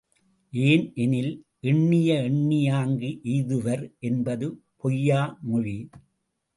ஏன்? 0.53 0.91
எனில், 0.95 1.33
எண்ணிய 1.59 2.21
எண்ணியாங்கு 2.21 3.11
எய்துவர் 3.23 3.83
என்பது 3.99 4.47
பொய்யா 4.75 5.37
மொழி. 5.41 5.89